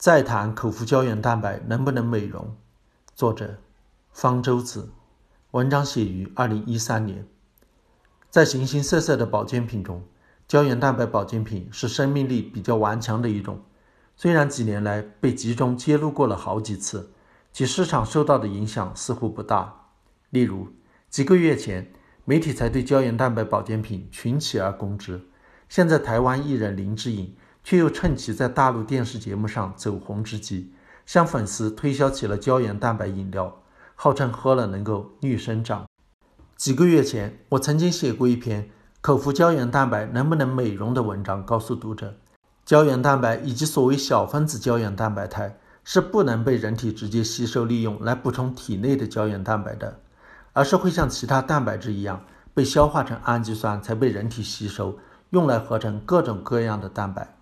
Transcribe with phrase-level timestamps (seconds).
[0.00, 2.56] 再谈口服胶原蛋白能不能美容？
[3.14, 3.58] 作者
[4.10, 4.88] 方舟子，
[5.50, 7.28] 文章写于二零一三年。
[8.30, 10.02] 在形形色色的保健品中，
[10.48, 13.60] 胶原蛋白保健品是生命力比较顽强的一种。
[14.16, 17.10] 虽然几年来被集中揭露过了好几次，
[17.52, 19.88] 其市场受到的影响似乎不大。
[20.30, 20.68] 例如，
[21.10, 21.92] 几个月前，
[22.24, 25.20] 媒体才对胶原蛋白保健品群起而攻之，
[25.68, 27.36] 现在台湾艺人林志颖。
[27.62, 30.72] 却又趁其在大陆电视节目上走红之机，
[31.06, 33.62] 向粉丝推销起了胶原蛋白饮料，
[33.94, 35.86] 号称喝了能够绿生长。
[36.56, 42.16] 几个月前，我曾经写过一篇口服胶原蛋白能不能美容的文章，告诉读者，
[42.64, 49.98] 胶原蛋白以及所谓小分子胶原蛋白肽是不能被人体直接吸收利用来补充体内的胶原蛋白的，
[50.52, 54.98] 而是会像其他蛋白质一样被消化成氨基酸才被人体吸收，
[55.30, 57.34] 用来合成各种各样的蛋白。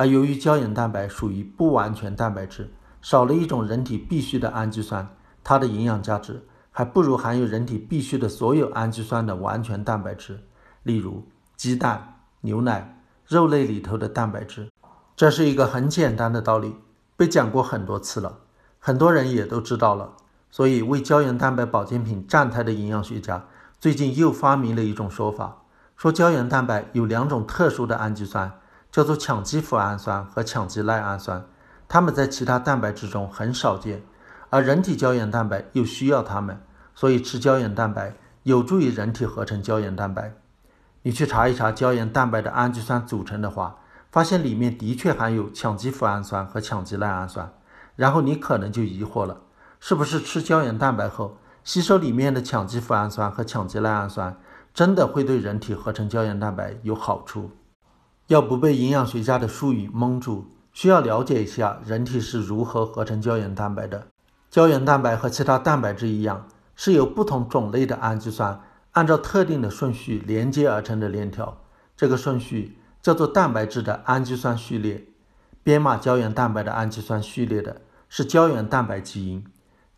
[0.00, 2.70] 而由于胶原蛋白属于不完全蛋白质，
[3.02, 5.06] 少了一种人体必需的氨基酸，
[5.44, 10.40] 它的营养价值还不如含有人体必需的所有氨基酸的完全蛋白质，
[10.84, 14.70] 例如鸡蛋、牛奶、肉类里头的蛋白质。
[15.14, 16.76] 这是一个很简单的道理，
[17.14, 18.38] 被讲过很多次了，
[18.78, 20.14] 很多人也都知道了。
[20.50, 23.44] 所以，为胶原蛋白保健品站台的营养学家
[23.78, 25.58] 最近又发明了一种说法，
[25.94, 28.50] 说胶原蛋白有两种特殊的氨基酸。
[28.90, 31.44] 叫做羟基脯氨酸和羟基赖氨酸，
[31.88, 34.02] 它们在其他蛋白质中很少见，
[34.48, 36.60] 而人体胶原蛋白又需要它们，
[36.94, 40.32] 所以吃胶原蛋白有助于人体合成胶原蛋白。
[41.02, 43.76] 你去查一查胶原蛋白的氨基酸组成的话，
[44.10, 47.52] 发现里面的确含有羟基脯氨酸和羟基赖氨酸，
[47.96, 49.40] 然后你可能就疑惑了，
[49.78, 54.36] 是不是吃胶原蛋白后吸收里面的羟基脯氨酸和羟基赖氨酸，
[54.74, 57.50] 真的会对人体合成胶原蛋白有好处？
[58.30, 64.06] 要不被营养学家的术语蒙住，需要了解一下人体是如何合成胶原蛋白的。
[64.48, 68.60] 胶原蛋白和其他蛋白质一样，是由不同种类的氨基酸
[68.92, 71.58] 按照特定的顺序连接而成的链条。
[71.96, 75.04] 这个顺序叫做蛋白质的氨基酸序列。
[75.64, 79.44] 编码胶原蛋白的氨基酸序列的是胶原蛋白基因。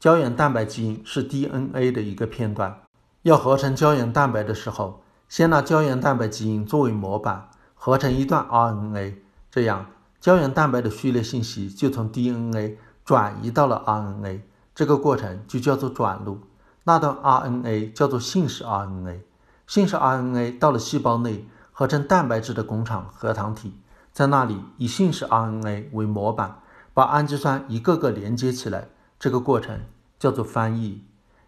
[0.00, 2.80] 胶原蛋白基因是 DNA 的一个片段。
[3.24, 7.50] 要合成胶原蛋白的时候，先拿胶原蛋白基因作为模板。
[7.84, 9.14] 合成一段 RNA，
[9.50, 9.86] 这样
[10.20, 16.42] 胶原蛋白的序列信息就从 DNA 转移到了 RNA，这个过程就叫做转录。
[16.84, 19.22] 那段 RNA 叫做信使 RNA，
[19.66, 23.74] 信使 RNA 到了细胞内合成蛋白质的工厂核糖体，
[24.12, 26.60] 在那里以信使 RNA 为模板，
[26.94, 28.86] 把氨基酸一个个连接起来，
[29.18, 29.80] 这个过程
[30.20, 31.02] 叫做翻译，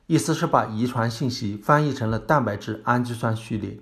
[0.08, 3.78] 意思是把遗传信息翻译成了蛋白质氨基酸序列。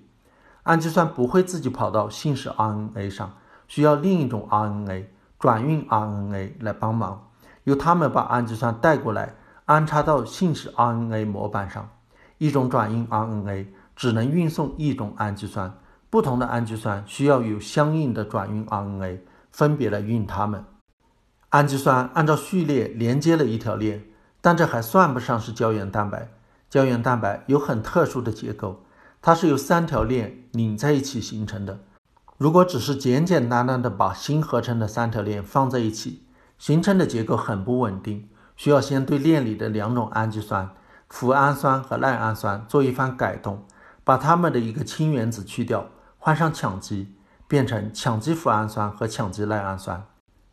[0.64, 3.32] 氨基酸不会自己跑到信使 RNA 上，
[3.66, 5.06] 需要另一种 RNA
[5.38, 7.30] 转运 RNA 来帮忙，
[7.64, 9.34] 由它们把氨基酸带过来，
[9.64, 11.88] 安插到信使 RNA 模板上。
[12.38, 15.78] 一种转运 RNA 只能运送一种氨基酸，
[16.08, 19.18] 不同的氨基酸需要有相应的转运 RNA
[19.50, 20.64] 分别来运它们。
[21.48, 24.04] 氨基酸按照序列连接了一条链，
[24.40, 26.28] 但这还算不上是胶原蛋白。
[26.70, 28.84] 胶原蛋白有很特殊的结构。
[29.22, 31.78] 它是由三条链拧在一起形成的。
[32.38, 36.24] 如果只是简简单单的把新合成的三条链放在一起，
[36.58, 40.68] 形成的结构很不稳定，需要先对链里的两种氨基酸
[41.08, 43.64] 脯氨酸和赖氨酸做一番改动，
[44.02, 45.86] 把它们的一个氢原子去掉，
[46.18, 47.14] 换上羟基，
[47.46, 50.04] 变成羟基脯氨酸和羟基赖氨酸。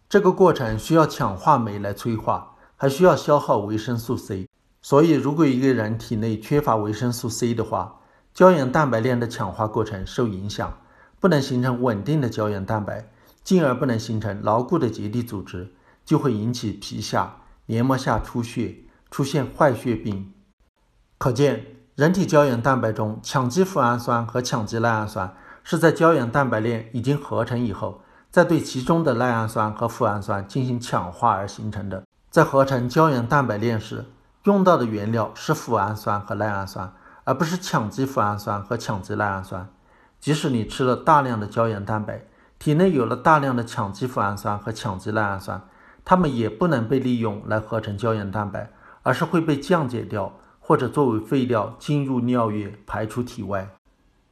[0.07, 4.47] 这个过程需要羟化酶来催化，还需要消耗维生素 C。
[4.81, 7.98] 所以，如果一个人体内缺乏维生素 C 的话，
[8.33, 10.77] 胶原蛋白链的强化过程受影响，
[11.19, 13.09] 不能形成稳定的胶原蛋白，
[13.43, 15.73] 进而不能形成牢固的结缔组织，
[16.05, 17.35] 就会引起皮下、
[17.65, 18.75] 黏膜下出血，
[19.11, 20.33] 出现坏血病。
[21.17, 28.01] 可见，人体胶原蛋白中羟基脯氨酸和羟基赖氨酸是在胶原蛋白链已经合成以后，
[28.31, 32.05] 再对其中的赖氨酸和脯氨酸进行强化而形成的。
[32.29, 34.05] 在合成胶原蛋白链时，
[34.43, 36.93] 用到的原料是脯氨酸和赖氨酸。
[37.29, 39.69] 而不是羟基脯氨酸和羟基赖氨酸。
[40.19, 42.25] 即使你吃了大量的胶原蛋白，
[42.57, 45.61] 体内有了大量的羟基脯氨酸和羟基赖氨酸，
[46.03, 48.71] 它们也不能被利用来合成胶原蛋白，
[49.03, 53.69] 而是会被降解掉，或者作为废料进入尿液排出体外。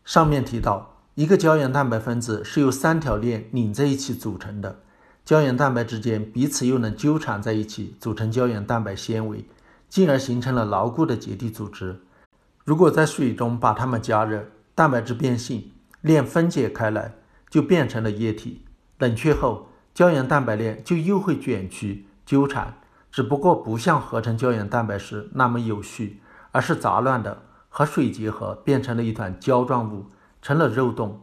[0.04, 4.80] 上面提到，一个胶原蛋白分子是由三条链拧在一起组成的，
[5.24, 9.48] 胶原蛋白之间彼此又能纠缠在一起，组成胶原蛋白纤维，
[9.88, 12.02] 进而形成了牢固的结缔组织。
[12.68, 15.72] 如果在水中把它们加热，蛋白质变性，
[16.02, 17.14] 链分解开来，
[17.50, 18.66] 就变成了液体。
[18.98, 22.78] 冷却后，胶原蛋白链就又会卷曲纠缠，
[23.10, 26.22] 只不过不像合成胶原蛋白时那么有序，
[26.52, 30.08] 而是杂乱的和水结合，变成了一团胶状物，
[30.42, 31.22] 成了肉冻。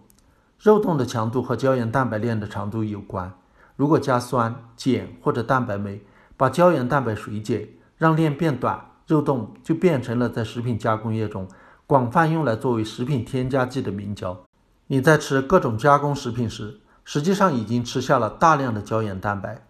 [0.58, 3.30] 肉冻的强度和胶原蛋白链的长度有关。
[3.76, 6.00] 如果加酸、碱或者蛋白酶，
[6.38, 7.68] 把胶原蛋白水解，
[7.98, 11.46] 让链变短，肉冻就变成了在食品加工业中
[11.86, 14.44] 广泛用来作为食品添加剂的明胶。
[14.86, 19.66] 你在吃各种加工食品时，实际上已经吃下了大量的胶原蛋白。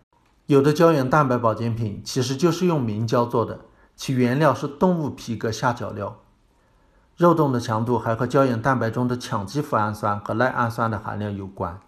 [0.46, 3.60] 有的胶原蛋白保健品其实就是用明胶做的，
[3.96, 6.20] 其原料是动物皮革下脚料。
[7.16, 11.80] 肉冻的强度还和胶原蛋白中的羟基脯氨酸和赖氨酸的含量有关。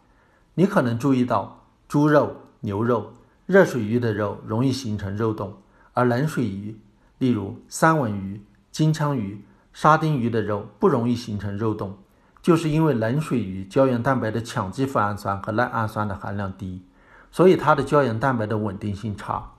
[0.54, 3.12] 你可能注意到，猪肉、牛肉、
[3.44, 5.54] 热水鱼的肉容易形成肉冻，
[5.93, 6.81] 而冷水鱼，
[7.19, 11.97] 例如三文鱼、金枪鱼、沙丁鱼的肉不容易形成肉冻。
[12.43, 16.87] 就是因为冷水鱼胶原蛋白的羟基脯氨酸和赖氨酸的含量低，
[17.33, 19.51] 所以它的胶原蛋白的稳定性差。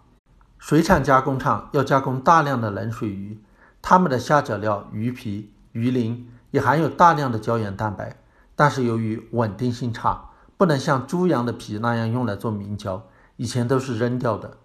[0.58, 3.42] 水产加工厂要加工大量的冷水鱼，
[3.82, 8.16] 它们的下脚料鱼皮、鱼鳞也含有大量的胶原蛋白，
[8.56, 13.04] 但是由于稳定性差，不能像猪羊的皮那样用来做明胶，
[13.36, 14.56] 以前都是扔掉的。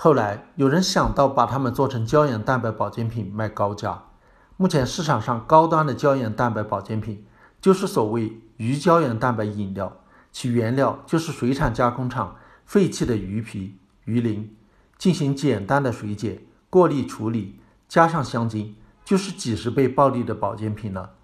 [0.00, 4.04] 后来有人想到把它们做成胶原蛋白保健品卖高价。
[4.56, 7.26] 目前市场上高端的胶原蛋白保健品。
[7.60, 9.96] 就是所谓鱼胶原蛋白饮料，
[10.30, 13.74] 其原料就是水产加工厂废弃的鱼皮、
[14.04, 14.54] 鱼鳞，
[14.96, 17.58] 进行简单的水解、过滤处理，
[17.88, 21.14] 加上香精，就是几十倍暴利的保健品了。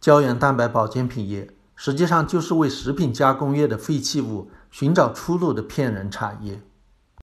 [0.00, 6.62] 胶原蛋白保健品业实际上就是为食品加工业的废弃物寻找出路的骗人产业。